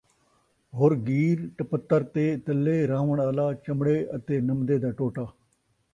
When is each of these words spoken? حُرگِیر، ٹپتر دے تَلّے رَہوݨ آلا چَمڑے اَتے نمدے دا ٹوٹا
حُرگِیر، 0.77 1.37
ٹپتر 1.55 2.01
دے 2.13 2.25
تَلّے 2.45 2.77
رَہوݨ 2.91 3.17
آلا 3.27 3.47
چَمڑے 3.63 3.97
اَتے 4.15 4.35
نمدے 4.47 4.75
دا 4.83 4.89
ٹوٹا 4.97 5.25